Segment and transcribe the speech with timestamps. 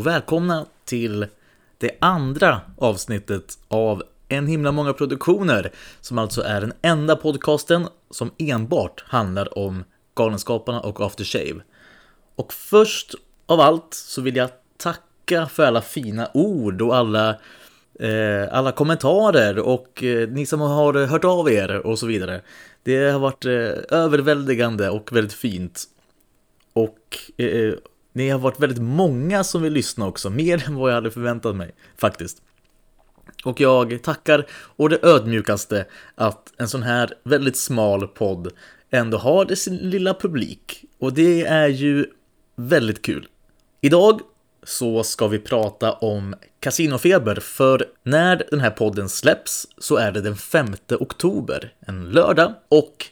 [0.00, 1.26] och välkomna till
[1.78, 8.30] det andra avsnittet av En himla många produktioner som alltså är den enda podcasten som
[8.38, 11.60] enbart handlar om Galenskaparna och After Shave.
[12.36, 13.14] Och först
[13.46, 17.28] av allt så vill jag tacka för alla fina ord och alla
[18.00, 22.40] eh, alla kommentarer och eh, ni som har hört av er och så vidare.
[22.82, 25.84] Det har varit eh, överväldigande och väldigt fint.
[26.72, 27.74] Och eh, eh
[28.12, 31.56] ni har varit väldigt många som vill lyssna också, mer än vad jag hade förväntat
[31.56, 32.42] mig faktiskt.
[33.44, 38.52] Och jag tackar och det ödmjukaste att en sån här väldigt smal podd
[38.90, 40.84] ändå har sin lilla publik.
[40.98, 42.06] Och det är ju
[42.56, 43.28] väldigt kul.
[43.80, 44.20] Idag
[44.62, 50.20] så ska vi prata om Casinofeber, för när den här podden släpps så är det
[50.20, 53.06] den 5 oktober, en lördag, och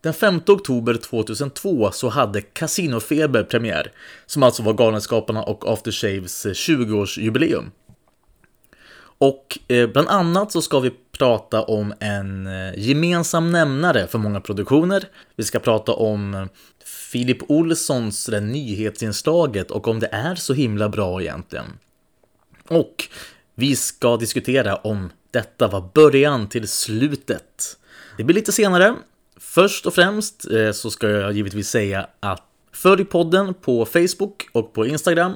[0.00, 3.92] den 5 oktober 2002 så hade Casinofeber premiär,
[4.26, 7.70] som alltså var Galenskaparna och After Shaves eh, 20-årsjubileum.
[9.18, 14.40] Och eh, bland annat så ska vi prata om en eh, gemensam nämnare för många
[14.40, 15.04] produktioner.
[15.36, 16.48] Vi ska prata om
[16.84, 21.66] Filip Olssons det nyhetsinslaget och om det är så himla bra egentligen.
[22.68, 23.08] Och
[23.54, 27.76] vi ska diskutera om detta var början till slutet.
[28.16, 28.94] Det blir lite senare.
[29.52, 34.72] Först och främst eh, så ska jag givetvis säga att följ podden på Facebook och
[34.72, 35.34] på Instagram.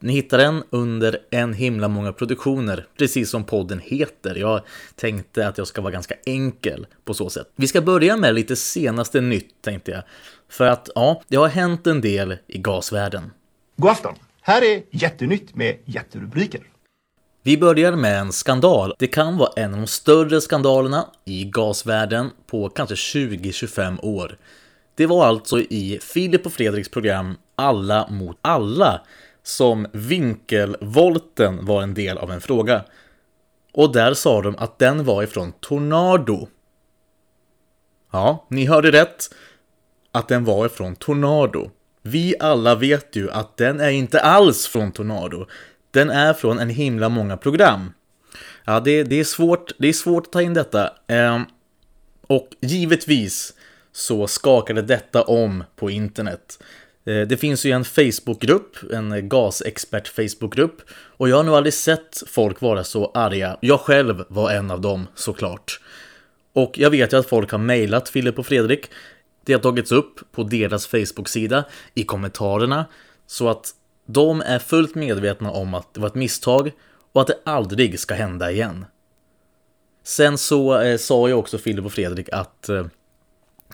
[0.00, 4.34] Ni hittar den under en himla många produktioner, precis som podden heter.
[4.34, 4.60] Jag
[4.94, 7.50] tänkte att jag ska vara ganska enkel på så sätt.
[7.56, 10.02] Vi ska börja med lite senaste nytt, tänkte jag.
[10.48, 13.30] För att, ja, det har hänt en del i gasvärlden.
[13.76, 14.14] God afton!
[14.40, 16.60] Här är Jättenytt med jätterubriker.
[17.46, 18.94] Vi börjar med en skandal.
[18.98, 24.38] Det kan vara en av de större skandalerna i gasvärlden på kanske 20-25 år.
[24.94, 29.00] Det var alltså i Filip och Fredriks program Alla mot alla
[29.42, 32.84] som vinkelvolten var en del av en fråga.
[33.72, 36.48] Och där sa de att den var ifrån Tornado.
[38.12, 39.34] Ja, ni hörde rätt.
[40.12, 41.70] Att den var ifrån Tornado.
[42.02, 45.46] Vi alla vet ju att den är inte alls från Tornado.
[45.94, 47.92] Den är från en himla många program.
[48.64, 50.92] Ja, det, det, är, svårt, det är svårt att ta in detta.
[51.06, 51.42] Eh,
[52.26, 53.54] och givetvis
[53.92, 56.62] så skakade detta om på internet.
[57.06, 60.82] Eh, det finns ju en Facebookgrupp, en gasexpert Facebookgrupp.
[60.90, 63.56] Och jag har nog aldrig sett folk vara så arga.
[63.60, 65.80] Jag själv var en av dem såklart.
[66.52, 68.90] Och jag vet ju att folk har mejlat Filip och Fredrik.
[69.44, 72.84] Det har tagits upp på deras Facebook-sida, i kommentarerna.
[73.26, 73.74] Så att
[74.06, 76.72] de är fullt medvetna om att det var ett misstag
[77.12, 78.84] och att det aldrig ska hända igen.
[80.02, 82.86] Sen så eh, sa ju också Filip och Fredrik att eh,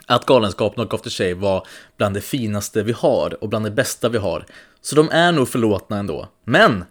[0.05, 4.09] att Galenskapen och After Shave var bland det finaste vi har och bland det bästa
[4.09, 4.45] vi har.
[4.81, 6.27] Så de är nog förlåtna ändå.
[6.43, 6.85] Men!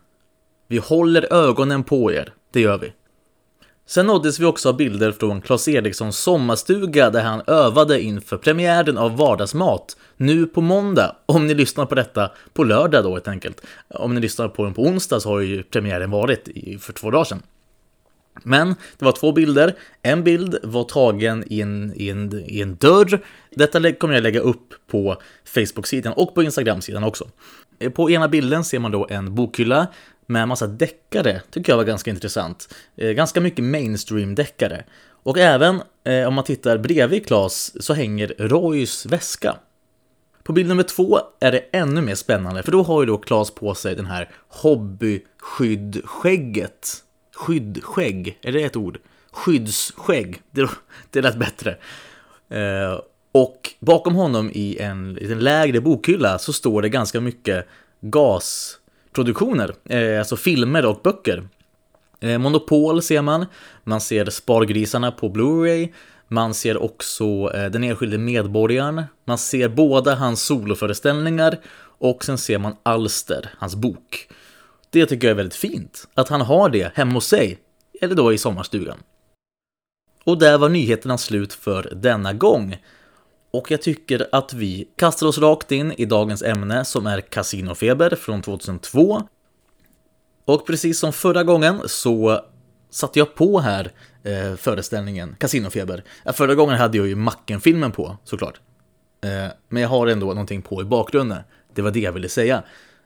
[0.68, 2.92] Vi håller ögonen på er, det gör vi.
[3.90, 8.98] Sen nåddes vi också av bilder från Claes Erikssons sommarstuga där han övade inför premiären
[8.98, 11.16] av Vardagsmat nu på måndag.
[11.26, 13.62] Om ni lyssnar på detta på lördag då helt enkelt.
[13.88, 16.48] Om ni lyssnar på den på onsdag så har ju premiären varit
[16.80, 17.42] för två dagar sedan.
[18.42, 19.74] Men det var två bilder.
[20.02, 23.20] En bild var tagen i en, i en, i en dörr.
[23.50, 27.28] Detta kommer jag lägga upp på Facebook-sidan och på Instagram-sidan också.
[27.94, 29.86] På ena bilden ser man då en bokhylla
[30.26, 32.74] med massa deckare, tycker jag var ganska intressant.
[32.96, 34.82] Eh, ganska mycket mainstream-deckare.
[35.22, 39.56] Och även eh, om man tittar bredvid Klas så hänger Roys väska.
[40.42, 43.50] På bild nummer två är det ännu mer spännande, för då har ju då Klas
[43.50, 47.04] på sig den här hobbyskydd-skägget.
[47.34, 48.98] Skyddskägg, är det ett ord?
[49.32, 50.70] Skyddsskägg, det,
[51.10, 51.76] det lät bättre.
[52.48, 53.00] Eh,
[53.32, 57.66] och bakom honom i en liten lägre bokhylla så står det ganska mycket
[58.00, 61.48] gasproduktioner, eh, alltså filmer och böcker.
[62.20, 63.46] Eh, Monopol ser man,
[63.84, 65.92] man ser Spargrisarna på Blu-ray,
[66.28, 72.58] man ser också eh, den enskilde medborgaren, man ser båda hans soloföreställningar och sen ser
[72.58, 74.28] man Alster, hans bok.
[74.90, 77.58] Det tycker jag är väldigt fint, att han har det hemma hos sig,
[78.00, 78.98] eller då i sommarstugan.
[80.24, 82.76] Och där var nyheterna slut för denna gång.
[83.50, 88.16] Och jag tycker att vi kastar oss rakt in i dagens ämne som är Casinofeber
[88.16, 89.22] från 2002.
[90.44, 92.44] Och precis som förra gången så
[92.90, 93.92] satte jag på här
[94.22, 96.04] eh, föreställningen Casinofeber.
[96.24, 98.60] Ja, förra gången hade jag ju Macken-filmen på såklart.
[99.24, 101.38] Eh, men jag har ändå någonting på i bakgrunden.
[101.74, 102.62] Det var det jag ville säga.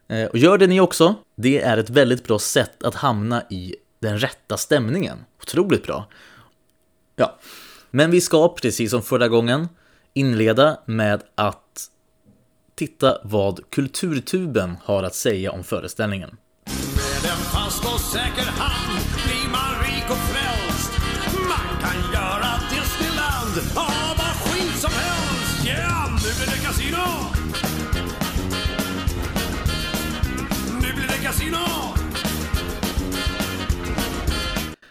[0.08, 1.14] Eh, och gör det ni också.
[1.36, 5.18] Det är ett väldigt bra sätt att hamna i den rätta stämningen.
[5.42, 6.08] Otroligt bra.
[7.16, 7.38] Ja,
[7.90, 9.68] men vi ska precis som förra gången
[10.14, 11.90] inleda med att
[12.74, 16.36] titta vad Kulturtuben har att säga om föreställningen.
[17.22, 20.92] Med en fast och säker hand blir man rik och frälst.
[21.48, 25.66] Man kan göra Disneyland av vad skit som helst.
[25.66, 27.06] Yeah, nu blir det kasino!
[30.74, 31.64] Nu blir det kasino!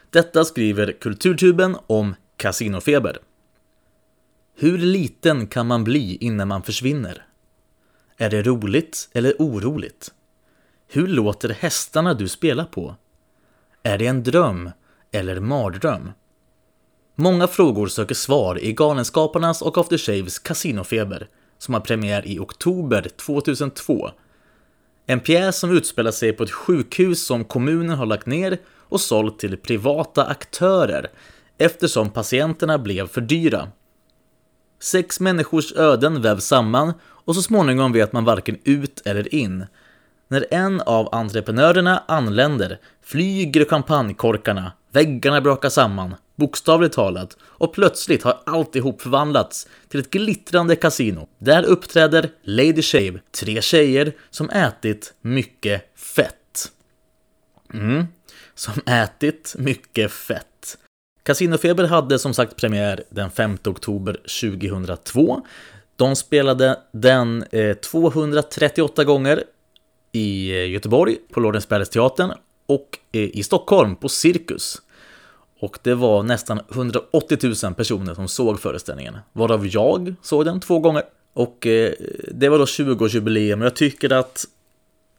[0.10, 3.18] Detta skriver Kulturtuben om kasinofeber.
[4.56, 7.26] Hur liten kan man bli innan man försvinner?
[8.18, 10.14] Är det roligt eller oroligt?
[10.88, 12.96] Hur låter hästarna du spelar på?
[13.84, 14.72] Är det en dröm
[15.12, 16.12] eller mardröm?
[17.16, 21.28] Många frågor söker svar i Galenskaparnas och After Shaves Casinofeber
[21.58, 24.10] som har premiär i oktober 2002.
[25.06, 29.40] En pjäs som utspelar sig på ett sjukhus som kommunen har lagt ner och sålt
[29.40, 31.12] till privata aktörer
[31.58, 33.72] eftersom patienterna blev för dyra.
[34.84, 39.66] Sex människors öden vävs samman och så småningom vet man varken ut eller in.
[40.28, 48.40] När en av entreprenörerna anländer flyger champagnekorkarna, väggarna brakar samman, bokstavligt talat, och plötsligt har
[48.46, 51.28] alltihop förvandlats till ett glittrande kasino.
[51.38, 56.72] Där uppträder Lady Shave, tre tjejer som ätit mycket fett.
[57.74, 58.08] Mm,
[58.56, 60.48] som ätit mycket fett.
[61.24, 65.42] Casinofeber hade som sagt premiär den 5 oktober 2002.
[65.96, 69.44] De spelade den eh, 238 gånger
[70.12, 72.32] i eh, Göteborg på Lorensbergsteatern
[72.66, 74.82] och eh, i Stockholm på Cirkus.
[75.60, 80.80] Och det var nästan 180 000 personer som såg föreställningen, varav jag såg den två
[80.80, 81.04] gånger.
[81.34, 81.58] Och
[82.32, 84.46] det var då 20-årsjubileum och jag tycker att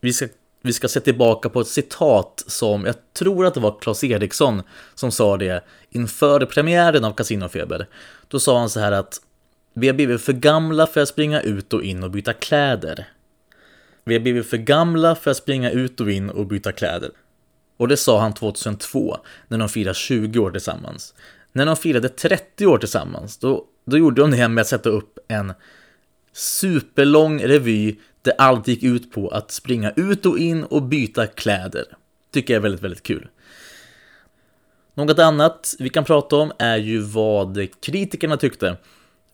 [0.00, 0.28] vi ska,
[0.64, 4.62] vi ska se tillbaka på ett citat som jag tror att det var Claes Eriksson
[4.94, 7.88] som sa det inför premiären av Casinofeber.
[8.28, 9.20] Då sa han så här att
[9.74, 13.08] vi har blivit för gamla för att springa ut och in och byta kläder.
[14.04, 17.10] Vi har blivit för gamla för att springa ut och in och byta kläder.
[17.76, 19.16] Och det sa han 2002,
[19.48, 21.14] när de firade 20 år tillsammans.
[21.52, 25.18] När de firade 30 år tillsammans, då, då gjorde de det med att sätta upp
[25.28, 25.52] en
[26.32, 31.84] superlång revy där allt gick ut på att springa ut och in och byta kläder.
[32.32, 33.28] Tycker jag är väldigt, väldigt kul.
[34.94, 38.76] Något annat vi kan prata om är ju vad kritikerna tyckte.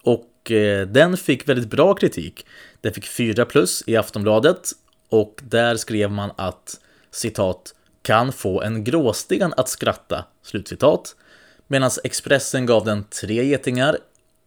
[0.03, 2.47] Och eh, den fick väldigt bra kritik.
[2.81, 4.71] Den fick 4 plus i Aftonbladet
[5.09, 11.17] och där skrev man att citat kan få en gråsten att skratta, slutcitat.
[11.67, 13.99] Medan Expressen gav den tre getingar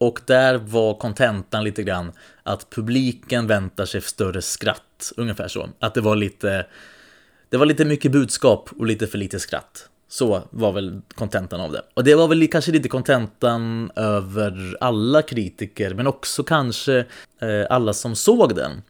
[0.08, 2.12] och där var kontentan lite grann
[2.44, 5.70] att publiken väntar sig större skratt, ungefär så.
[5.80, 6.66] Att det var lite,
[7.50, 9.90] det var lite mycket budskap och lite för lite skratt.
[10.08, 11.82] Så var väl kontentan av det.
[11.94, 16.98] Och det var väl kanske lite kontentan över alla kritiker, men också kanske
[17.42, 18.82] eh, alla som såg den.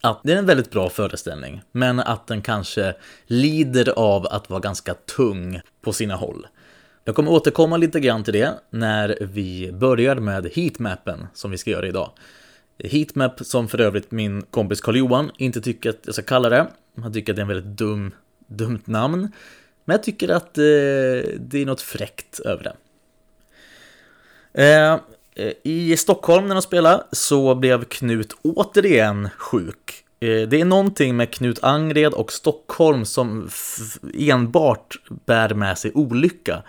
[0.00, 2.94] Att det är en väldigt bra föreställning, men att den kanske
[3.26, 6.46] lider av att vara ganska tung på sina håll.
[7.08, 11.70] Jag kommer återkomma lite grann till det när vi börjar med heatmappen som vi ska
[11.70, 12.10] göra idag.
[12.84, 16.66] Heatmap som för övrigt min kompis Karl-Johan inte tycker att jag ska kalla det.
[17.02, 18.14] Han tycker att det är en väldigt dum,
[18.46, 19.32] dumt namn.
[19.84, 20.62] Men jag tycker att eh,
[21.38, 22.76] det är något fräckt över det.
[24.62, 24.92] Eh,
[25.34, 30.04] eh I Stockholm när de spelade så blev Knut återigen sjuk.
[30.20, 33.48] Eh, det är någonting med Knut Angred och Stockholm som
[34.14, 34.96] enbart
[35.26, 36.62] bär med sig olycka.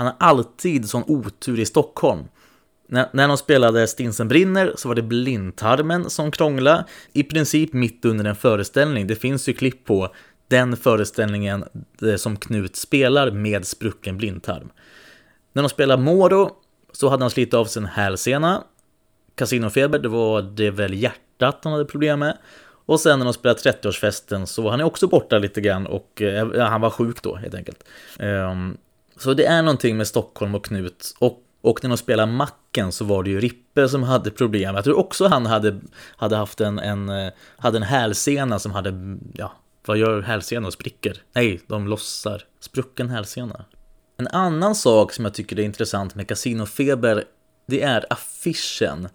[0.00, 2.24] Han har alltid sån otur i Stockholm.
[2.88, 6.84] När, när de spelade Stinsen brinner så var det blindtarmen som krånglade.
[7.12, 9.06] I princip mitt under en föreställning.
[9.06, 10.14] Det finns ju klipp på
[10.48, 11.64] den föreställningen
[12.02, 14.70] eh, som Knut spelar med sprucken blindtarm.
[15.52, 16.50] När de spelade Moro
[16.92, 18.64] så hade han slitit av sin hälsena.
[19.34, 22.38] Casinofeber, det var det väl hjärtat han hade problem med.
[22.86, 26.68] Och sen när de spelade 30-årsfesten så var han också borta lite grann och eh,
[26.68, 27.84] han var sjuk då helt enkelt.
[28.18, 28.76] Um,
[29.20, 31.14] så det är någonting med Stockholm och Knut.
[31.18, 34.74] Och, och när de spelade Macken så var det ju Rippe som hade problem.
[34.74, 35.80] Jag tror också han hade,
[36.16, 39.52] hade haft en, en, eh, hade en hälsena som hade, ja,
[39.86, 40.70] vad gör hälsenor?
[40.70, 41.22] Spricker?
[41.32, 42.42] Nej, de lossar.
[42.60, 43.64] Sprucken hälsena.
[44.16, 47.24] En annan sak som jag tycker är intressant med Casinofeber,
[47.66, 49.08] det är affischen.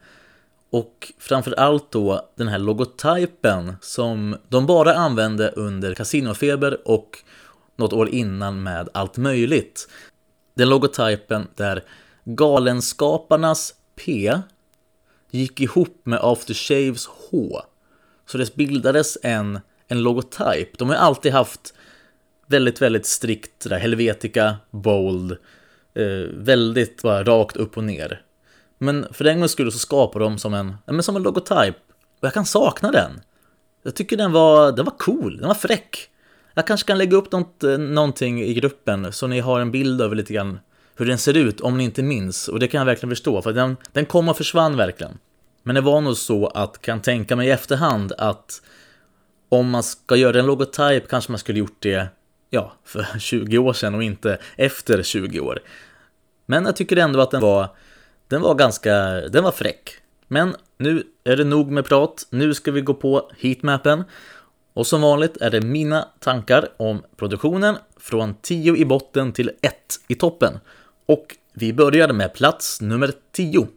[0.69, 7.17] Och framförallt då den här logotypen som de bara använde under Casinofeber och
[7.75, 9.87] något år innan med allt möjligt.
[10.53, 11.83] Den logotypen där
[12.23, 14.33] Galenskaparnas P
[15.31, 17.61] gick ihop med Aftershaves H.
[18.25, 20.77] Så det bildades en, en logotyp.
[20.77, 21.73] De har alltid haft
[22.47, 25.31] väldigt, väldigt strikt där, Helvetica, Bold,
[25.93, 28.21] eh, väldigt bara rakt upp och ner.
[28.77, 31.75] Men för den gångs skull så skapar de som en, men som en logotyp
[32.19, 33.21] Och jag kan sakna den.
[33.83, 36.09] Jag tycker den var, den var cool, den var fräck.
[36.55, 40.01] Jag kanske kan lägga upp något, eh, någonting i gruppen så ni har en bild
[40.01, 40.59] över lite grann
[40.95, 42.47] hur den ser ut om ni inte minns.
[42.47, 45.17] Och det kan jag verkligen förstå, för den, den kom och försvann verkligen.
[45.63, 48.61] Men det var nog så att, kan tänka mig i efterhand, att
[49.49, 52.07] om man ska göra en logotyp kanske man skulle gjort det,
[52.49, 55.59] ja, för 20 år sedan och inte efter 20 år.
[56.45, 57.67] Men jag tycker ändå att den var,
[58.27, 59.91] den var ganska, den var fräck.
[60.27, 64.03] Men nu är det nog med prat, nu ska vi gå på heatmappen.
[64.75, 69.73] Och som vanligt är det mina tankar om produktionen från 10 i botten till 1
[70.07, 70.59] i toppen.
[71.05, 73.67] Och vi börjar med plats nummer 10.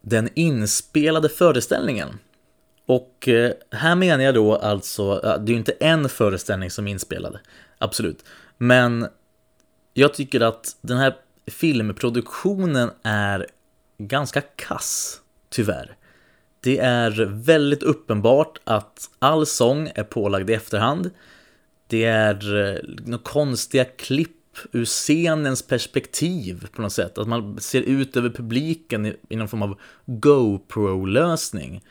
[0.00, 2.08] Den inspelade föreställningen.
[2.86, 6.90] Och eh, här menar jag då alltså, det är ju inte en föreställning som är
[6.90, 7.38] inspelad,
[7.78, 8.24] absolut.
[8.58, 9.06] Men
[9.94, 13.46] jag tycker att den här filmproduktionen är
[13.98, 15.96] ganska kass, tyvärr.
[16.64, 21.10] Det är väldigt uppenbart att all sång är pålagd i efterhand.
[21.86, 24.30] Det är eh, några konstiga klipp
[24.72, 27.18] ur scenens perspektiv på något sätt.
[27.18, 31.84] Att man ser ut över publiken i någon form av GoPro-lösning.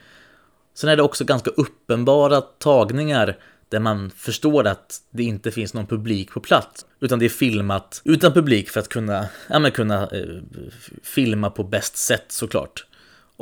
[0.73, 3.37] Sen är det också ganska uppenbara tagningar
[3.69, 6.85] där man förstår att det inte finns någon publik på plats.
[6.99, 10.41] Utan det är filmat utan publik för att kunna, ja, men kunna eh,
[11.03, 12.85] filma på bäst sätt såklart.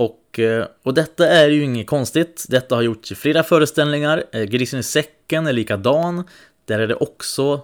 [0.01, 2.45] Och, eh, och detta är ju inget konstigt.
[2.49, 4.23] Detta har gjorts i flera föreställningar.
[4.31, 6.23] Eh, Grisen i säcken är likadan.
[6.65, 7.61] Där är det också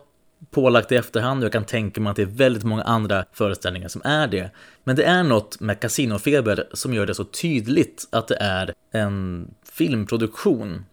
[0.52, 3.88] pålagt i efterhand och jag kan tänka mig att det är väldigt många andra föreställningar
[3.88, 4.52] som är det.
[4.84, 9.48] Men det är något med Casinofeber som gör det så tydligt att det är en
[9.72, 10.86] filmproduktion.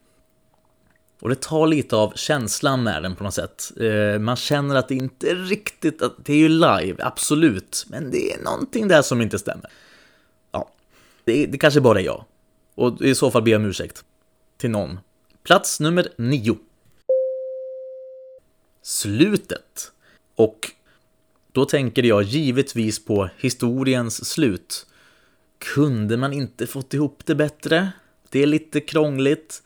[1.20, 3.72] Och det tar lite av känslan med den på något sätt.
[3.80, 8.10] Eh, man känner att det inte är riktigt, att det är ju live, absolut, men
[8.10, 9.70] det är någonting där som inte stämmer.
[11.24, 12.24] Det, det kanske bara är jag.
[12.74, 14.04] Och i så fall ber jag om ursäkt.
[14.56, 14.98] Till någon.
[15.42, 16.56] Plats nummer nio
[18.84, 19.92] slutet.
[20.34, 20.70] Och
[21.52, 24.86] då tänker jag givetvis på historiens slut.
[25.58, 27.92] Kunde man inte fått ihop det bättre?
[28.30, 29.62] Det är lite krångligt.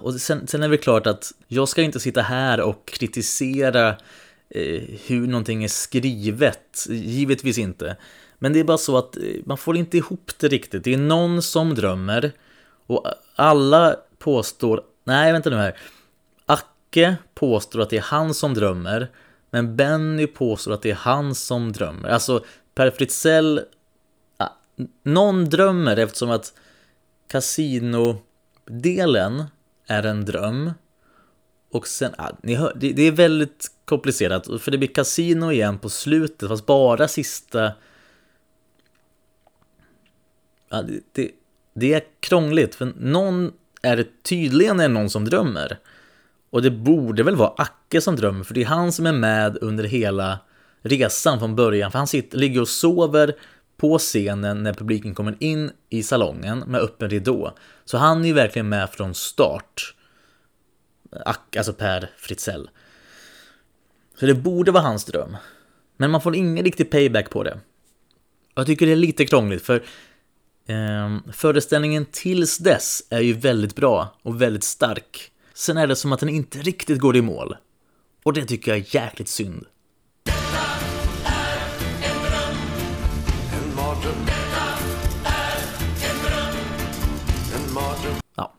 [0.00, 3.88] Och sen, sen är det klart att jag ska inte sitta här och kritisera
[4.50, 6.86] eh, hur någonting är skrivet.
[6.88, 7.96] Givetvis inte.
[8.42, 10.84] Men det är bara så att eh, man får inte ihop det riktigt.
[10.84, 12.32] Det är någon som drömmer
[12.86, 13.06] och
[13.36, 15.78] alla påstår, nej vänta nu här,
[16.46, 19.10] Acke påstår att det är han som drömmer,
[19.50, 22.08] men Benny påstår att det är han som drömmer.
[22.08, 22.44] Alltså,
[22.74, 23.60] Per Fritzell...
[25.02, 26.52] Någon drömmer eftersom att
[27.28, 29.44] kasinodelen
[29.86, 30.72] är en dröm.
[31.72, 35.78] Och sen, ja, ni hör, det, det, är väldigt komplicerat, för det blir kasino igen
[35.78, 37.72] på slutet, fast bara sista...
[40.70, 41.30] Ja, det, det,
[41.74, 45.78] det är krångligt, för någon är det tydligen är någon som drömmer.
[46.50, 49.58] Och det borde väl vara Acke som drömmer, för det är han som är med
[49.60, 50.38] under hela
[50.82, 51.92] resan från början.
[51.92, 53.34] För han sitter, ligger och sover
[53.76, 57.54] på scenen när publiken kommer in i salongen med öppen ridå.
[57.84, 59.94] Så han är ju verkligen med från start.
[61.24, 62.70] Acke, alltså Per Fritzell.
[64.20, 65.36] Så det borde vara hans dröm.
[65.96, 67.60] Men man får ingen riktig payback på det.
[68.54, 69.82] Jag tycker det är lite krångligt för
[70.70, 75.30] eh, föreställningen tills dess är ju väldigt bra och väldigt stark.
[75.54, 77.56] Sen är det som att den inte riktigt går i mål.
[78.22, 79.66] Och det tycker jag är jäkligt synd.
[88.34, 88.54] Ja.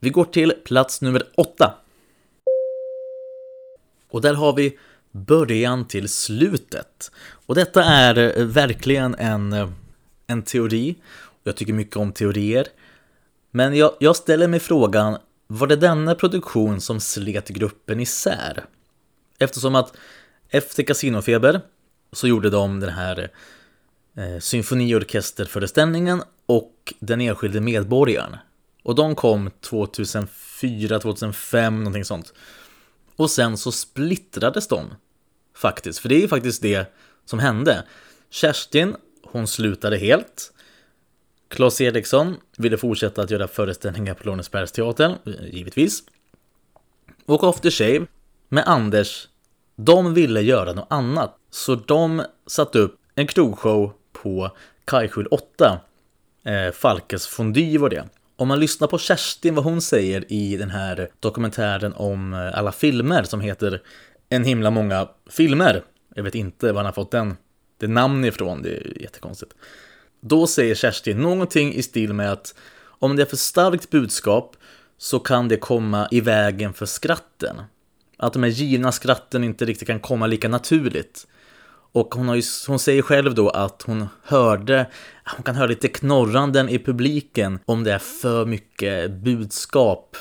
[0.00, 1.74] Vi går till plats nummer åtta.
[4.10, 4.78] Och där har vi
[5.10, 7.10] början till slutet.
[7.46, 9.70] Och detta är eh, verkligen en, eh,
[10.28, 10.96] en teori.
[11.44, 12.66] Jag tycker mycket om teorier.
[13.50, 18.64] Men jag, jag ställer mig frågan, var det denna produktion som slet gruppen isär?
[19.38, 19.96] Eftersom att
[20.48, 21.60] efter Casinofeber
[22.12, 23.30] så gjorde de den här
[24.16, 28.36] eh, symfoniorkesterföreställningen och Den enskilde medborgaren.
[28.82, 32.32] Och de kom 2004, 2005, någonting sånt.
[33.16, 34.86] Och sen så splittrades de
[35.54, 36.94] faktiskt, för det är ju faktiskt det
[37.24, 37.84] som hände.
[38.30, 38.96] Kerstin,
[39.32, 40.52] hon slutade helt.
[41.48, 45.14] Claes Eriksson ville fortsätta att göra föreställningar på Lånesbergsteatern,
[45.52, 46.02] givetvis.
[47.26, 48.06] Och After Shave
[48.48, 49.28] med Anders,
[49.76, 51.36] de ville göra något annat.
[51.50, 54.50] Så de satte upp en krogshow på
[54.84, 55.80] Kajskjul 8.
[56.44, 58.08] Eh, Falkes Fondue var det.
[58.36, 62.72] Om man lyssnar på Kerstin, vad hon säger i den här dokumentären om eh, alla
[62.72, 63.82] filmer som heter
[64.28, 65.82] En himla många filmer.
[66.14, 67.36] Jag vet inte var han har fått den,
[67.78, 69.52] det namn ifrån, det är jättekonstigt.
[70.20, 74.56] Då säger Kerstin någonting i stil med att om det är för starkt budskap
[74.98, 77.62] så kan det komma i vägen för skratten.
[78.16, 81.26] Att de här givna skratten inte riktigt kan komma lika naturligt.
[81.92, 84.86] Och hon, har ju, hon säger själv då att hon hörde,
[85.36, 90.16] hon kan höra lite knorranden i publiken om det är för mycket budskap.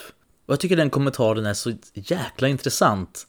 [0.45, 3.27] Och jag tycker den kommentaren är så jäkla intressant.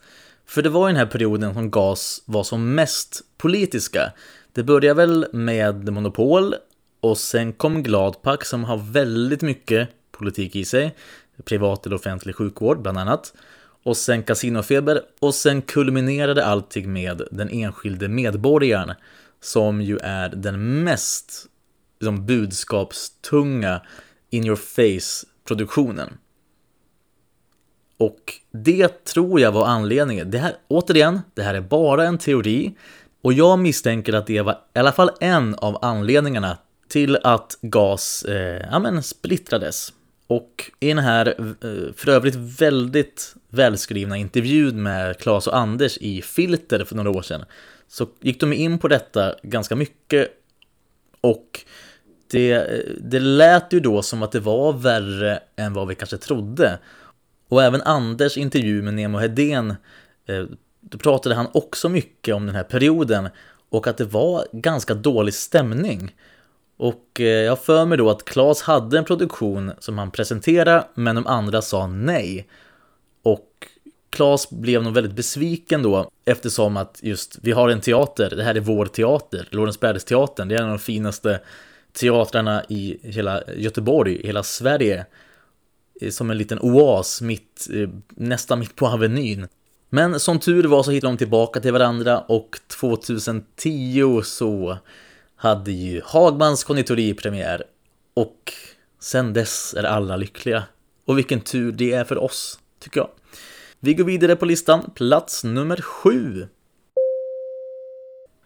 [0.49, 4.13] För det var i den här perioden som GAS var som mest politiska.
[4.53, 6.55] Det började väl med Monopol
[7.01, 10.97] och sen kom Gladpack som har väldigt mycket politik i sig.
[11.45, 13.35] Privat eller offentlig sjukvård bland annat.
[13.83, 18.93] Och sen Casinofeber och sen kulminerade allting med den enskilde medborgaren
[19.41, 21.47] som ju är den mest
[22.01, 23.81] liksom, budskapstunga
[24.31, 26.19] in your face produktionen.
[27.99, 30.31] Och det tror jag var anledningen.
[30.31, 32.75] Det här, återigen, det här är bara en teori.
[33.23, 38.25] Och jag misstänker att det var i alla fall en av anledningarna till att GAS
[38.25, 39.93] eh, ja, men splittrades.
[40.27, 46.23] Och i den här eh, för övrigt väldigt välskrivna intervjun med Claes och Anders i
[46.23, 47.45] Filter för några år sedan
[47.89, 50.29] så gick de in på detta ganska mycket
[51.21, 51.61] och
[52.31, 56.17] det, eh, det lät ju då som att det var värre än vad vi kanske
[56.17, 56.79] trodde.
[57.49, 59.71] Och även Anders intervju med Nemo Hedén,
[60.27, 60.45] eh,
[60.81, 63.29] då pratade han också mycket om den här perioden
[63.71, 66.15] och att det var ganska dålig stämning.
[66.77, 70.85] Och eh, jag har för mig då att Claes hade en produktion som han presenterade
[70.95, 72.49] men de andra sa nej.
[73.23, 73.67] Och
[74.11, 78.55] Claes blev nog väldigt besviken då eftersom att just vi har en teater, det här
[78.55, 81.41] är vår teater, Lorensbergsteatern, det är en av de finaste
[81.93, 85.07] teatrarna i hela Göteborg, hela Sverige.
[86.01, 89.49] Eh, som en liten oas mitt, eh, nästan mitt på Avenyn.
[89.91, 94.79] Men som tur var så hittade de tillbaka till varandra och 2010 så
[95.37, 97.65] hade ju Hagmans konditori premiär
[98.15, 98.53] och
[99.01, 100.65] sen dess är alla lyckliga.
[101.05, 103.09] Och vilken tur det är för oss, tycker jag.
[103.81, 106.49] Vi går vidare på listan, plats nummer sju.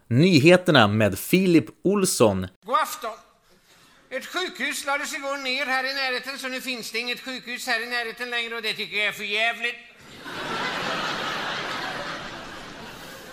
[0.06, 2.46] Nyheterna med Filip Olsson.
[2.64, 3.31] God afton!
[4.16, 7.82] Ett sjukhus lades igår ner här i närheten så nu finns det inget sjukhus här
[7.82, 9.74] i närheten längre och det tycker jag är för jävligt.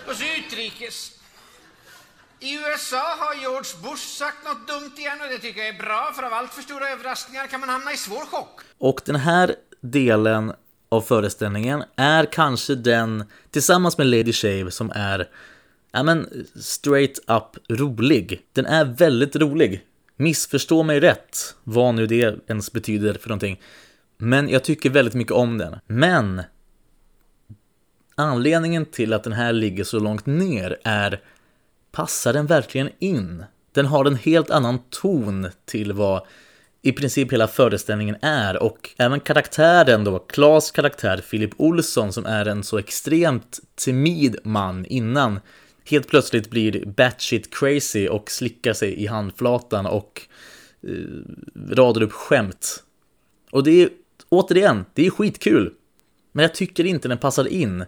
[0.07, 1.11] Och så utrikes.
[2.39, 6.11] I USA har George Bush sagt något dumt igen och det tycker jag är bra
[6.15, 8.61] för av allt för stora överraskningar kan man hamna i svår chock.
[8.77, 10.53] Och den här delen
[10.89, 15.29] av föreställningen är kanske den, tillsammans med Lady Shave, som är
[15.91, 18.41] ja men, straight up rolig.
[18.53, 19.85] Den är väldigt rolig.
[20.21, 23.61] Missförstå mig rätt, vad nu det ens betyder för någonting.
[24.17, 25.75] Men jag tycker väldigt mycket om den.
[25.87, 26.41] Men
[28.15, 31.21] anledningen till att den här ligger så långt ner är
[31.91, 33.43] passar den verkligen in?
[33.71, 36.27] Den har en helt annan ton till vad
[36.81, 42.45] i princip hela föreställningen är och även karaktären då, Klas karaktär Philip Olsson som är
[42.45, 45.39] en så extremt timid man innan
[45.89, 50.21] helt plötsligt blir batshit crazy och slickar sig i handflatan och
[50.83, 50.91] eh,
[51.69, 52.83] radar upp skämt.
[53.51, 53.89] Och det är
[54.29, 55.73] återigen, det är skitkul.
[56.31, 57.85] Men jag tycker inte den passar in.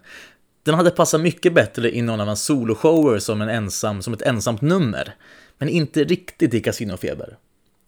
[0.63, 4.21] Den hade passat mycket bättre i någon av hans soloshower som, en ensam, som ett
[4.21, 5.15] ensamt nummer.
[5.57, 7.37] Men inte riktigt i Casinofeber.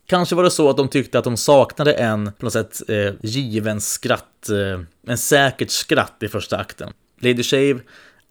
[0.05, 3.13] Kanske var det så att de tyckte att de saknade en, på något sätt, eh,
[3.21, 6.93] given skratt, eh, en säkert skratt i första akten.
[7.19, 7.79] Lady Shave,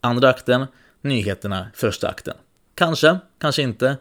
[0.00, 0.66] andra akten,
[1.04, 2.36] nyheterna, första akten.
[2.74, 3.96] Kanske, kanske inte,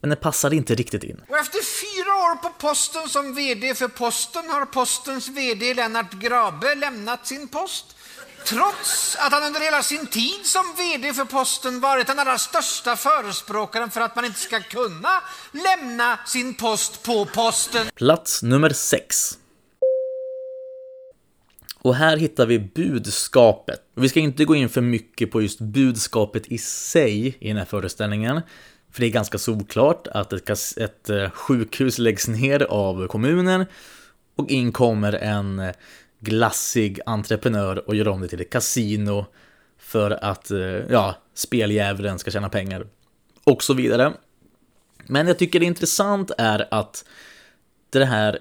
[0.00, 1.20] men den passade inte riktigt in.
[1.28, 6.74] Och efter fyra år på posten som VD för Posten har Postens VD Lennart Grabe
[6.74, 7.96] lämnat sin post.
[8.44, 12.96] Trots att han under hela sin tid som VD för Posten varit den allra största
[12.96, 17.86] förespråkaren för att man inte ska kunna lämna sin post på Posten.
[17.94, 19.38] Plats nummer 6.
[21.84, 23.80] Och här hittar vi budskapet.
[23.94, 27.64] Vi ska inte gå in för mycket på just budskapet i sig i den här
[27.64, 28.40] föreställningen.
[28.90, 33.66] För det är ganska solklart att ett, ett eh, sjukhus läggs ner av kommunen
[34.36, 35.74] och in kommer en eh,
[36.20, 39.26] glassig entreprenör och gör om det till ett kasino
[39.78, 40.58] för att eh,
[40.90, 42.86] ja, speldjävulen ska tjäna pengar
[43.44, 44.12] och så vidare.
[45.06, 47.04] Men jag tycker det är intressant är att
[47.90, 48.38] det här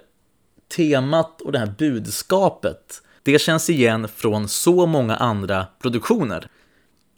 [0.75, 6.47] temat och det här budskapet, det känns igen från så många andra produktioner.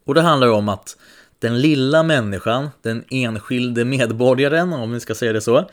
[0.05, 0.97] Och det handlar om att
[1.39, 5.69] den lilla människan, den enskilde medborgaren, om vi ska säga det så,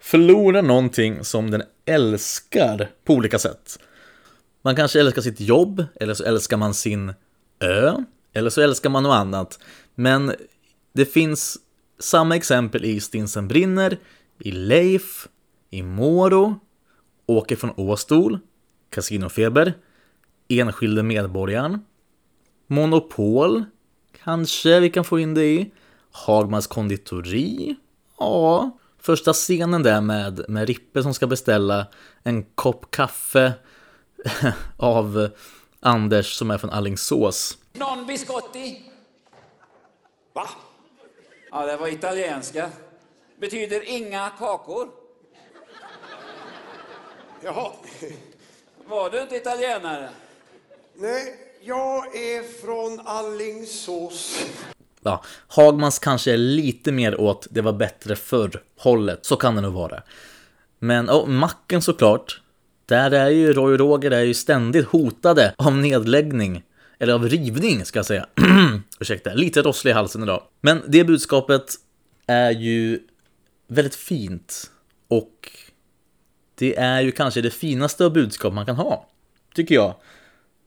[0.00, 3.78] förlorar någonting som den älskar på olika sätt.
[4.62, 7.14] Man kanske älskar sitt jobb, eller så älskar man sin
[7.60, 7.92] ö,
[8.32, 9.58] eller så älskar man något annat.
[9.94, 10.32] Men
[10.92, 11.58] det finns
[11.98, 13.98] samma exempel i Stinsen brinner,
[14.38, 15.28] i Leif,
[15.70, 16.60] i Moro,
[17.26, 18.38] Åker från Åstol,
[18.94, 19.74] Casinofeber,
[20.48, 21.80] Enskilde medborgaren,
[22.66, 23.64] Monopol,
[24.24, 25.72] kanske vi kan få in det i,
[26.10, 27.76] Hagmans konditori,
[28.18, 31.86] ja, första scenen där med, med Rippe som ska beställa
[32.22, 33.52] en kopp kaffe
[34.76, 35.28] av
[35.80, 37.58] Anders som är från Allingsås.
[37.72, 38.90] Non biscotti?
[40.32, 40.48] Va?
[41.50, 42.70] Ja, det var italienska.
[43.40, 44.88] Betyder inga kakor.
[47.42, 47.72] Jaha.
[48.86, 50.08] Var du inte italienare?
[50.94, 54.44] Nej, jag är från Allingsås.
[55.02, 59.60] Ja, Hagmans kanske är lite mer åt det var bättre förr hållet, så kan det
[59.60, 60.02] nog vara.
[60.78, 62.40] Men oh, macken såklart,
[62.86, 66.62] där är ju Roy och Roger är ju ständigt hotade av nedläggning.
[66.98, 68.26] Eller av rivning ska jag säga.
[69.00, 70.42] Ursäkta, lite rosslig i halsen idag.
[70.60, 71.74] Men det budskapet
[72.26, 73.00] är ju
[73.68, 74.70] väldigt fint.
[75.08, 75.50] Och
[76.54, 79.08] det är ju kanske det finaste av budskap man kan ha.
[79.54, 79.94] Tycker jag.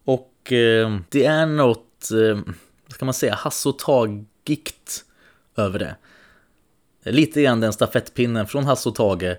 [0.06, 2.36] Och eh, det är något, eh,
[2.86, 3.80] vad ska man säga, Hasse och
[5.56, 5.96] över det.
[7.12, 9.38] Lite grann den stafettpinnen från Hasse och Tage.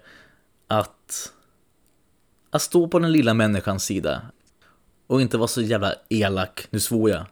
[0.67, 1.33] Att,
[2.51, 4.23] att stå på den lilla människans sida.
[5.07, 7.27] Och inte vara så jävla elak, nu svor jag.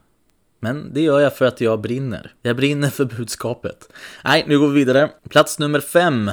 [0.59, 2.33] Men det gör jag för att jag brinner.
[2.41, 3.89] Jag brinner för budskapet.
[4.23, 5.11] Nej, nu går vi vidare.
[5.29, 6.31] Plats nummer fem.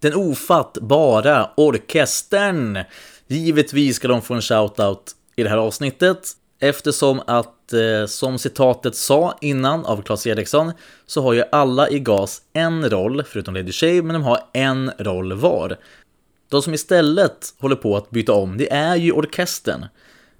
[0.00, 2.78] Den ofattbara orkestern.
[3.26, 6.18] Givetvis ska de få en shoutout i det här avsnittet.
[6.60, 10.72] Eftersom att, eh, som citatet sa innan av Claes Eriksson,
[11.06, 14.90] så har ju alla i GAS en roll, förutom Lady Shave, men de har en
[14.98, 15.76] roll var.
[16.48, 19.86] De som istället håller på att byta om, det är ju orkestern.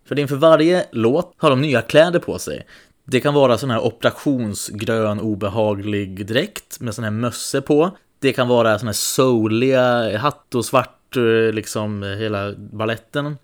[0.04, 2.66] För inför varje låt har de nya kläder på sig.
[3.04, 7.90] Det kan vara sån här operationsgrön obehaglig dräkt med sån här mössa på.
[8.20, 13.38] Det kan vara sån här souliga hatt och svart, eh, liksom eh, hela balletten.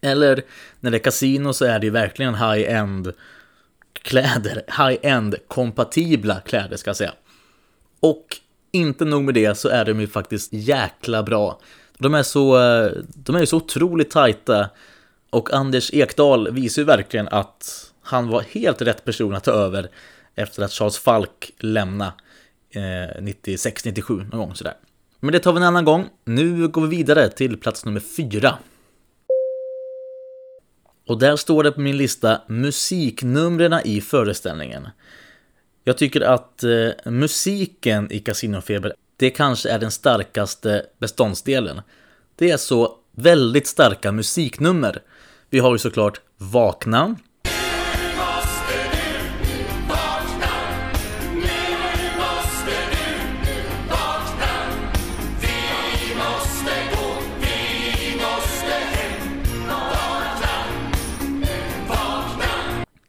[0.00, 0.42] Eller
[0.80, 3.12] när det är kasino så är det ju verkligen high-end
[4.02, 4.62] kläder.
[4.78, 7.12] High-end kompatibla kläder ska jag säga.
[8.00, 8.26] Och
[8.72, 11.60] inte nog med det så är de ju faktiskt jäkla bra.
[11.98, 14.70] De är så, eh, de är ju så otroligt tajta.
[15.30, 19.90] Och Anders Ekdal visar ju verkligen att han var helt rätt person att ta över
[20.34, 22.12] efter att Charles Falk lämnade
[22.74, 24.74] Eh, 96-97 någon gång sådär.
[25.20, 26.08] Men det tar vi en annan gång.
[26.24, 28.58] Nu går vi vidare till plats nummer fyra.
[31.06, 34.88] Och där står det på min lista musiknumren i föreställningen.
[35.84, 41.80] Jag tycker att eh, musiken i Casinofeber, det kanske är den starkaste beståndsdelen.
[42.36, 45.02] Det är så väldigt starka musiknummer.
[45.50, 47.16] Vi har ju såklart Vakna.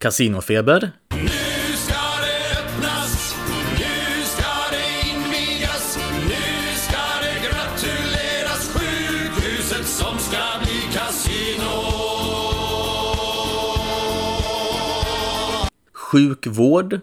[0.05, 0.91] Casinofeber.
[1.11, 1.27] Nu
[1.75, 3.35] ska det öppnas,
[3.79, 11.81] nu ska det invigas, nu ska det gratuleras sjukhuset som ska bli kasino.
[15.93, 16.99] Sjukvård.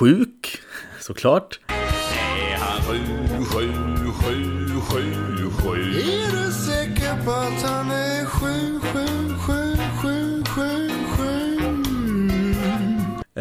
[0.00, 0.60] Sjuk,
[1.00, 1.60] såklart.
[1.66, 2.98] Är han sju,
[3.44, 3.72] sju,
[4.12, 5.80] sju, sju, sju?
[5.80, 11.58] Är du säker på att han är sju, sju, sju, sju, sju, sju?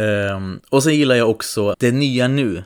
[0.01, 2.63] Ehm, och så gillar jag också det nya nu.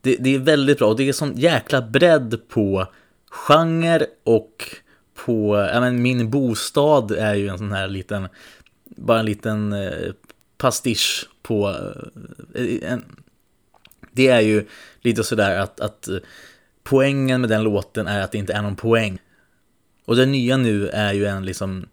[0.00, 2.86] Det, det är väldigt bra och det är sån jäkla bredd på
[3.30, 4.76] genre och
[5.26, 8.28] på, ja men min bostad är ju en sån här liten,
[8.84, 10.12] bara en liten eh,
[10.58, 11.68] pastisch på,
[12.54, 13.04] eh, en,
[14.12, 14.66] det är ju
[15.00, 16.16] lite sådär att, att eh,
[16.82, 19.18] poängen med den låten är att det inte är någon poäng.
[20.04, 21.86] Och det nya nu är ju en liksom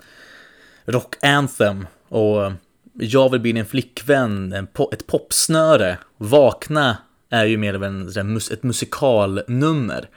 [0.86, 2.52] rock anthem och
[2.94, 5.98] jag vill bli din flickvän, en po- ett popsnöre.
[6.18, 6.98] Vakna
[7.30, 10.10] är ju mer av en, ett musikalnummer.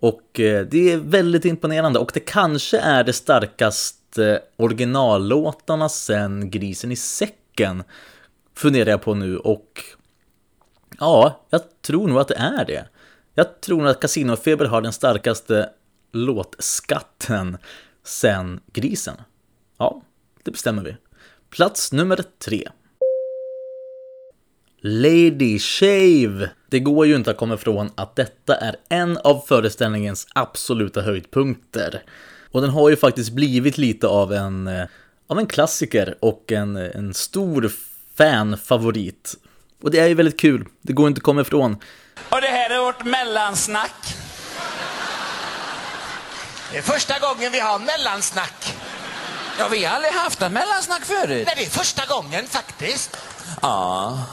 [0.00, 6.92] Och eh, det är väldigt imponerande och det kanske är det starkaste originallåtarna sen Grisen
[6.92, 7.82] i säcken.
[8.54, 9.84] Funderar jag på nu och
[10.98, 12.88] ja, jag tror nog att det är det.
[13.34, 15.70] Jag tror nog att Casinofeber har den starkaste
[16.12, 17.58] låtskatten
[18.04, 19.16] sen Grisen.
[19.78, 20.02] Ja,
[20.42, 20.96] det bestämmer vi.
[21.50, 22.68] Plats nummer tre.
[24.80, 26.50] Lady Shave.
[26.68, 32.02] Det går ju inte att komma ifrån att detta är en av föreställningens absoluta höjdpunkter.
[32.52, 34.86] Och den har ju faktiskt blivit lite av en, eh,
[35.26, 37.72] av en klassiker och en, en stor
[38.16, 39.34] fanfavorit.
[39.82, 41.76] Och det är ju väldigt kul, det går inte att komma ifrån.
[42.28, 44.14] Och det här är vårt mellansnack.
[46.72, 48.74] Det är första gången vi har mellansnack.
[49.58, 51.46] Ja, vi har aldrig haft ett mellansnack förut.
[51.46, 53.16] Nej, det är första gången faktiskt.
[53.62, 54.26] Ja,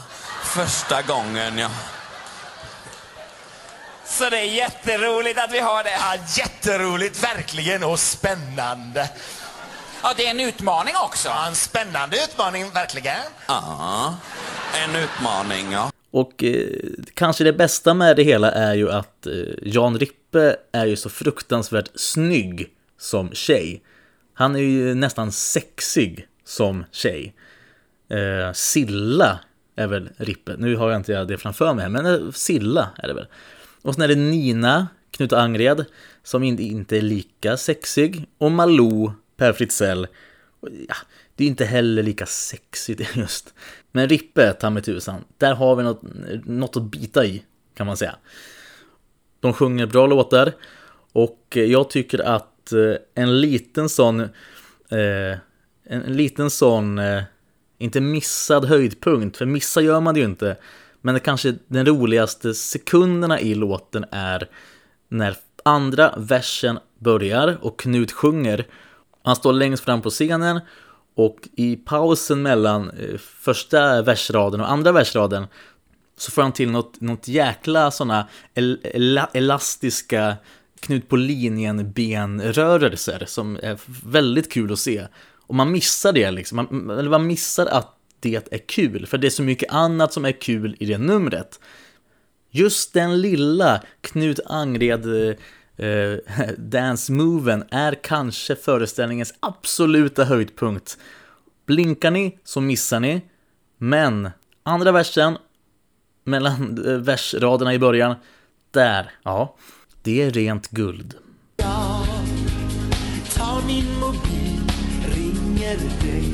[0.48, 1.70] första gången ja.
[4.04, 5.90] Så det är jätteroligt att vi har det.
[5.90, 9.10] Ja, jätteroligt, verkligen, och spännande.
[10.02, 11.28] Ja, det är en utmaning också.
[11.28, 13.16] Ja, en spännande utmaning, verkligen.
[13.46, 14.16] Ja,
[14.84, 15.90] en utmaning ja.
[16.10, 16.68] Och eh,
[17.14, 19.32] kanske det bästa med det hela är ju att eh,
[19.62, 23.82] Jan Rippe är ju så fruktansvärt snygg som tjej.
[24.34, 27.34] Han är ju nästan sexig som tjej.
[28.10, 29.38] Eh, Silla
[29.78, 30.56] är väl Rippe.
[30.58, 33.26] Nu har jag inte det framför mig, men eh, Silla är det väl.
[33.82, 35.84] Och sen är det Nina, Knut Angred,
[36.22, 38.26] som inte, är lika sexig.
[38.38, 40.06] Och Malou, Per Fritzell.
[40.60, 40.94] Ja,
[41.34, 43.54] det är inte heller lika sexigt just.
[43.92, 46.02] Men Rippe, ta mig tusan, där har vi något,
[46.44, 47.42] något att bita i,
[47.74, 48.16] kan man säga.
[49.40, 50.52] De sjunger bra låtar
[51.12, 55.38] och eh, jag tycker att eh, en liten sån, eh,
[55.84, 57.22] en liten sån, eh,
[57.78, 60.56] inte missad höjdpunkt, för missa gör man det ju inte,
[61.00, 64.48] men det kanske den roligaste sekunderna i låten är
[65.08, 68.66] när andra versen börjar och Knut sjunger.
[69.22, 70.60] Han står längst fram på scenen
[71.14, 75.46] och i pausen mellan eh, första versraden och andra versraden
[76.16, 80.36] så får han till något, något jäkla sådana el, el, elastiska
[80.80, 85.06] Knut på linjen benrörelser som är väldigt kul att se.
[85.48, 89.26] Och man missar det liksom, man, eller man missar att det är kul, för det
[89.26, 91.60] är så mycket annat som är kul i det numret.
[92.50, 95.06] Just den lilla Knut Angred
[95.76, 96.16] eh,
[96.58, 100.98] dance-moven är kanske föreställningens absoluta höjdpunkt.
[101.66, 103.22] Blinkar ni så missar ni,
[103.78, 104.30] men
[104.62, 105.38] andra versen
[106.24, 108.14] mellan eh, versraderna i början,
[108.70, 109.56] där, ja,
[110.02, 111.14] det är rent guld.
[113.34, 113.97] tar min
[115.68, 116.24] ringer dig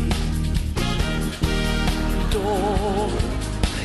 [2.32, 2.58] Då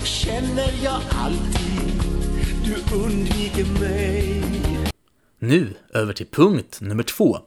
[0.04, 2.02] känner jag alltid
[2.66, 4.44] du undviker mig
[5.40, 7.38] Nu över till punkt nummer två.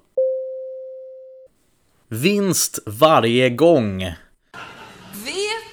[2.09, 4.15] Vinst varje gång.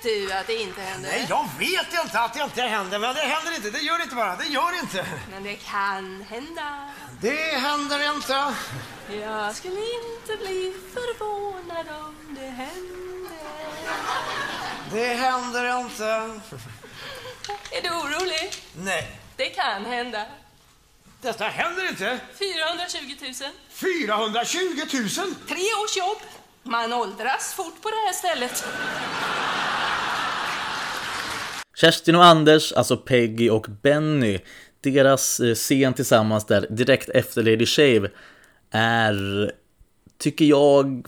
[0.02, 1.10] Vet du att det inte händer?
[1.10, 3.70] Nej, jag vet inte att det inte händer, men det händer inte.
[3.70, 4.36] Det gör det inte bara.
[4.36, 5.06] Det gör det inte.
[5.32, 6.90] Men det kan hända.
[7.22, 8.54] Det händer inte.
[9.22, 13.30] Jag skulle inte bli förvånad om det hände.
[14.92, 16.06] Det händer inte.
[17.72, 18.54] Är du orolig?
[18.78, 20.26] Nej, Det kan hända.
[21.22, 22.20] detta händer inte.
[22.40, 23.52] 420 000.
[23.74, 24.58] 420
[24.94, 25.10] 000.
[25.48, 26.18] Tre års jobb.
[26.64, 28.66] Man åldras fort på det här stället.
[31.82, 34.40] Kerstin och Anders, alltså Peggy och Benny,
[34.82, 38.10] deras eh, scen tillsammans där direkt efter Lady Shave
[38.72, 39.52] är,
[40.18, 41.08] tycker jag,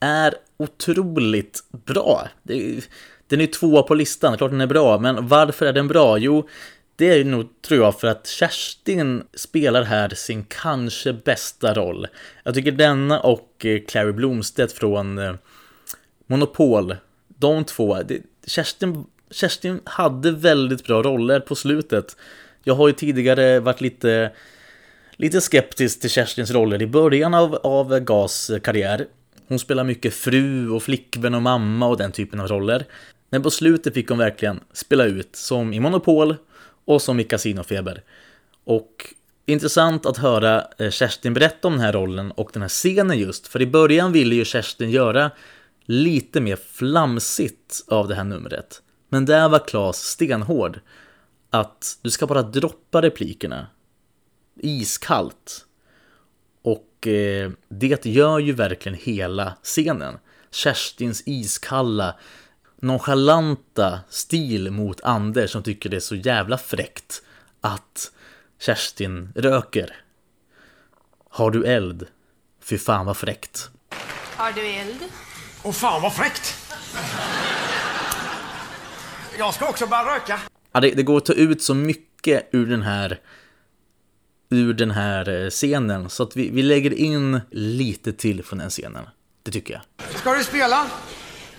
[0.00, 2.28] är otroligt bra.
[2.42, 2.88] Det,
[3.26, 6.18] den är tvåa på listan, klart den är bra, men varför är den bra?
[6.18, 6.48] Jo,
[6.96, 12.06] det är nog, tror jag, för att Kerstin spelar här sin kanske bästa roll.
[12.42, 15.34] Jag tycker denna och eh, Clary Blomstedt från eh,
[16.26, 16.96] Monopol,
[17.28, 22.16] de två, det, Kerstin, Kerstin hade väldigt bra roller på slutet.
[22.64, 24.32] Jag har ju tidigare varit lite,
[25.16, 29.06] lite skeptisk till Kerstins roller i början av, av Gas karriär.
[29.48, 32.84] Hon spelar mycket fru och flickvän och mamma och den typen av roller.
[33.30, 36.36] Men på slutet fick hon verkligen spela ut, som i Monopol
[36.84, 38.02] och som i Casinofeber.
[38.64, 39.14] Och
[39.46, 43.46] intressant att höra eh, Kerstin berätta om den här rollen och den här scenen just,
[43.46, 45.30] för i början ville ju Kerstin göra
[45.84, 48.82] lite mer flamsigt av det här numret.
[49.08, 50.80] Men där var Klas stenhård.
[51.50, 53.66] Att du ska bara droppa replikerna.
[54.56, 55.66] Iskallt.
[56.62, 60.18] Och eh, det gör ju verkligen hela scenen.
[60.50, 62.14] Kerstins iskalla,
[62.80, 67.22] nonchalanta stil mot Anders som tycker det är så jävla fräckt
[67.60, 68.12] att
[68.58, 69.96] Kerstin röker.
[71.30, 72.06] Har du eld?
[72.62, 73.70] Fy fan vad fräckt.
[74.36, 74.98] Har du eld?
[75.62, 76.54] Och fan vad fräckt.
[79.38, 80.40] Jag ska också börja röka.
[80.72, 83.20] Ja, det, det går att ta ut så mycket ur den här
[84.50, 88.70] ur den här eh, scenen så att vi, vi lägger in lite till från den
[88.70, 89.08] scenen.
[89.42, 90.10] Det tycker jag.
[90.18, 90.86] Ska du spela?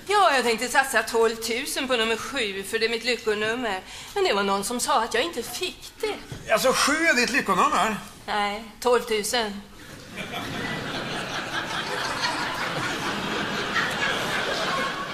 [0.08, 1.36] Ja, jag tänkte satsa 12
[1.78, 3.82] 000 på nummer sju för det är mitt lyckonummer.
[4.16, 6.54] Men det var någon som sa att jag inte fick det.
[6.54, 7.96] Alltså sju är ditt lyckonummer?
[8.26, 9.24] Nej, 12 000.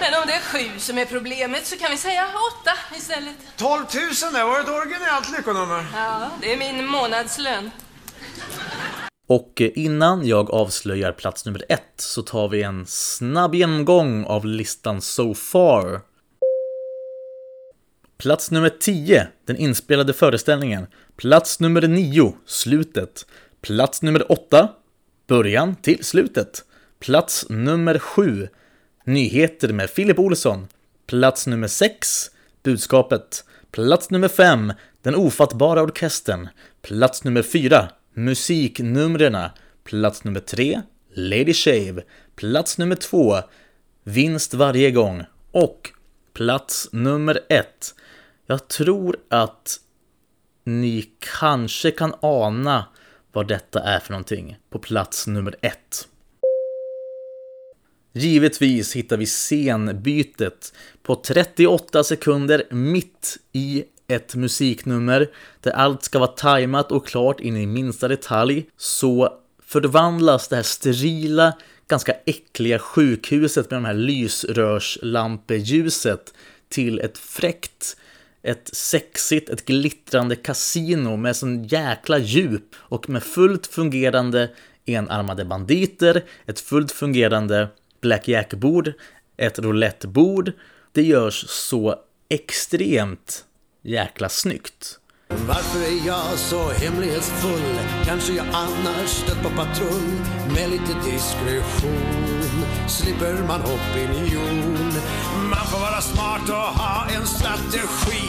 [0.05, 3.35] Men om det är sju som är problemet så kan vi säga åtta istället.
[3.57, 3.81] 12
[4.23, 5.85] 000, det var ett originellt lyckonummer.
[5.93, 7.71] Ja, det är min månadslön.
[9.27, 14.45] Och eh, innan jag avslöjar plats nummer ett så tar vi en snabb genomgång av
[14.45, 16.01] listan so far.
[18.17, 20.87] Plats nummer 10, den inspelade föreställningen.
[21.17, 23.25] Plats nummer 9, slutet.
[23.61, 24.69] Plats nummer 8,
[25.27, 26.63] början till slutet.
[26.99, 28.49] Plats nummer 7,
[29.05, 30.67] nyheter med Filip Olsson.
[31.07, 32.31] Plats nummer 6,
[32.63, 33.45] budskapet.
[33.71, 36.49] Plats nummer 5, den ofattbara orkestern.
[36.81, 39.37] Plats nummer 4, musiknumren.
[39.83, 40.81] Plats nummer 3,
[41.13, 42.03] Lady Shave.
[42.35, 43.35] Plats nummer 2,
[44.03, 45.23] vinst varje gång.
[45.51, 45.91] Och
[46.33, 47.95] plats nummer 1.
[48.47, 49.79] Jag tror att
[50.63, 52.85] ni kanske kan ana
[53.31, 56.07] vad detta är för någonting på plats nummer 1.
[58.17, 60.73] Givetvis hittar vi scenbytet
[61.03, 65.29] på 38 sekunder mitt i ett musiknummer
[65.61, 68.65] där allt ska vara tajmat och klart in i minsta detalj.
[68.77, 69.33] Så
[69.65, 71.53] förvandlas det här sterila,
[71.87, 76.33] ganska äckliga sjukhuset med de här lysrörslampeljuset
[76.69, 77.97] till ett fräckt,
[78.43, 84.49] ett sexigt, ett glittrande kasino med sån jäkla djup och med fullt fungerande
[84.85, 87.67] enarmade banditer, ett fullt fungerande
[88.05, 88.93] blackjack-bord,
[89.37, 90.51] ett roulettebord.
[90.91, 91.95] Det görs så
[92.29, 93.45] extremt
[93.81, 94.99] jäkla snyggt.
[95.27, 97.79] Varför är jag så hemlighetsfull?
[98.05, 100.11] Kanske jag annars stött på patrull
[100.53, 102.41] Med lite diskretion
[102.87, 104.77] slipper man opinion
[105.49, 108.27] Man får vara smart och ha en strategi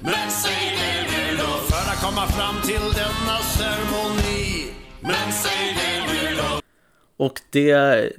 [0.00, 4.66] Men säg det nu då För att komma fram till denna ceremoni
[5.00, 6.60] Men säg det nu då
[7.24, 8.12] Och det är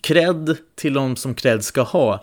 [0.00, 2.22] cred till de som cred ska ha.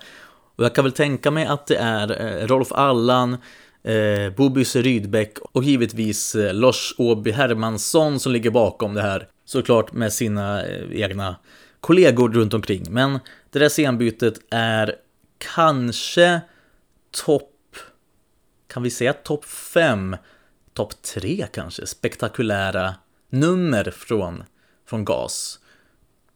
[0.56, 3.38] Och jag kan väl tänka mig att det är eh, Rolf Allan,
[3.84, 9.28] eh, Bobis Rydbeck och givetvis eh, Lars Åby Hermansson som ligger bakom det här.
[9.46, 11.36] Såklart med sina eh, egna
[11.82, 12.86] kollegor runt omkring.
[12.90, 13.20] Men
[13.52, 14.96] det där scenbytet är
[15.56, 16.42] kanske
[17.26, 17.76] topp,
[18.68, 20.16] kan vi säga topp 5,
[20.74, 22.96] topp 3 kanske, spektakulära
[23.30, 24.44] nummer från,
[24.90, 25.60] från GAS.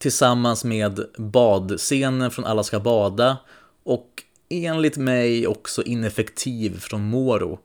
[0.01, 3.37] Tillsammans med badscenen från Alla ska bada
[3.83, 7.59] och enligt mig också ineffektiv från Moro.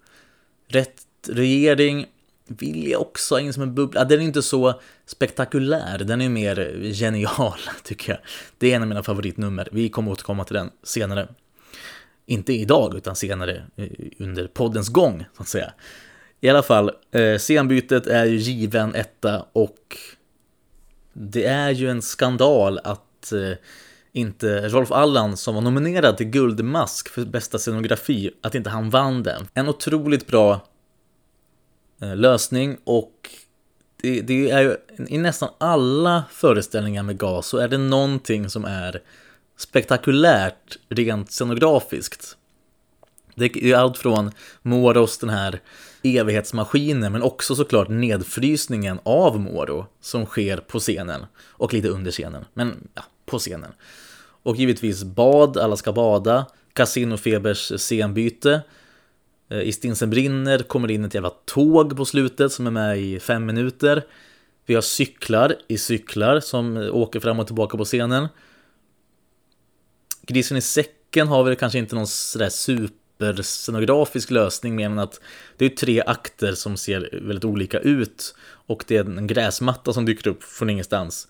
[0.68, 2.06] Rätt regering
[2.46, 4.04] vill jag också ha in som en bubbla.
[4.04, 8.18] Den är inte så spektakulär, den är mer genial tycker jag.
[8.58, 9.68] Det är en av mina favoritnummer.
[9.72, 11.28] Vi kommer återkomma till den senare.
[12.26, 15.72] Inte idag, utan senare eh, under poddens gång, så att säga.
[16.40, 19.98] I alla fall, eh, scenbytet är ju given etta och
[21.18, 23.58] det är ju en skandal att eh,
[24.12, 29.22] inte Rolf Allan som var nominerad till Guldmask för bästa scenografi, att inte han vann
[29.22, 29.48] den.
[29.54, 30.60] En otroligt bra
[32.02, 33.30] eh, lösning och
[34.02, 34.76] det, det, är ju
[35.08, 39.02] i nästan alla föreställningar med gas så är det någonting som är
[39.58, 42.36] spektakulärt rent scenografiskt.
[43.34, 44.30] Det är allt från
[44.62, 45.60] Moros den här
[46.14, 52.44] evighetsmaskinen men också såklart nedfrysningen av Moro som sker på scenen och lite under scenen,
[52.54, 53.72] men ja, på scenen.
[54.42, 58.62] Och givetvis bad, alla ska bada, Casinofebers scenbyte.
[59.48, 62.98] Eh, I Stinsen brinner kommer det in ett jävla tåg på slutet som är med
[62.98, 64.02] i fem minuter.
[64.66, 68.28] Vi har cyklar i cyklar som åker fram och tillbaka på scenen.
[70.22, 72.48] Grisen i säcken har väl kanske inte någon sådär
[73.42, 75.20] scenografisk lösning mer än att
[75.56, 78.34] det är tre akter som ser väldigt olika ut
[78.66, 81.28] och det är en gräsmatta som dyker upp från ingenstans.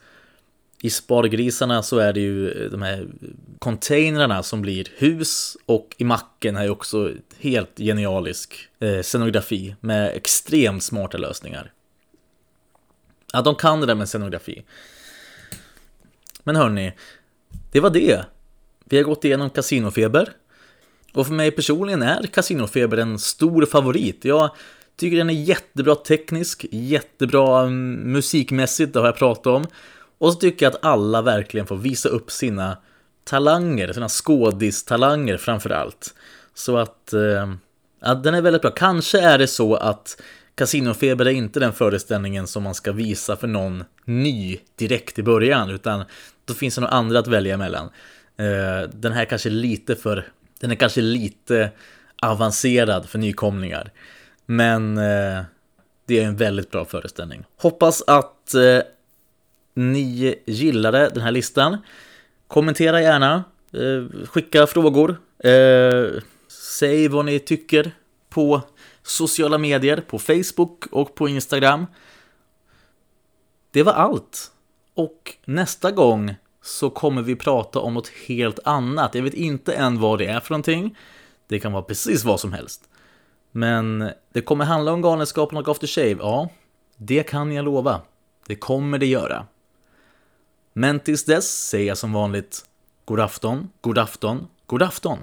[0.83, 3.07] I Spargrisarna så är det ju eh, de här
[3.59, 10.15] containrarna som blir hus och i macken är ju också helt genialisk eh, scenografi med
[10.15, 11.73] extremt smarta lösningar.
[13.33, 14.65] Ja, de kan det där med scenografi.
[16.43, 16.93] Men hörni,
[17.73, 18.25] det var det.
[18.85, 20.33] Vi har gått igenom Casinofeber.
[21.17, 24.25] Och för mig personligen är Casinofeber en stor favorit.
[24.25, 24.51] Jag
[24.97, 29.67] tycker den är jättebra teknisk, jättebra mm, musikmässigt, det har jag pratat om.
[30.19, 32.77] Och så tycker jag att alla verkligen får visa upp sina
[33.25, 36.15] talanger, sina skådistalanger framför allt.
[36.55, 37.55] Så att, eh,
[38.01, 38.71] ja, den är väldigt bra.
[38.71, 40.23] Kanske är det så att
[40.55, 45.71] Casinofeber är inte den föreställningen som man ska visa för någon ny direkt i början,
[45.71, 46.05] utan
[46.45, 47.91] då finns det några andra att välja mellan.
[48.37, 50.27] Eh, Den här kanske är lite för,
[50.61, 51.71] den är kanske lite
[52.23, 53.93] avancerad för nykomlingar.
[54.47, 55.43] Men eh,
[56.07, 57.45] det är en väldigt bra föreställning.
[57.57, 58.81] Hoppas att eh,
[59.75, 61.79] ni gillade den här listan.
[62.49, 66.23] Kommentera gärna, eh, skicka frågor, eh,
[66.79, 67.93] säg vad ni tycker
[68.29, 68.61] på
[69.03, 71.87] sociala medier, på Facebook och på Instagram.
[73.71, 74.53] Det var allt.
[74.95, 76.35] Och nästa gång
[76.67, 79.15] så kommer vi prata om något helt annat.
[79.15, 80.97] Jag vet inte än vad det är för någonting.
[81.49, 82.89] Det kan vara precis vad som helst.
[83.53, 86.17] Men det kommer handla om Galenskapen och After Shave.
[86.19, 86.49] Ja,
[86.97, 88.01] det kan jag lova.
[88.47, 89.47] Det kommer det göra.
[90.73, 92.65] Men tills dess säger jag som vanligt
[93.05, 95.19] God afton, god afton, god afton.